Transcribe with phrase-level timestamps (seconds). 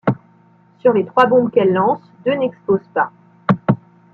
[0.79, 3.11] Sur les trois bombes qu'elle lance, deux n'explosent pas.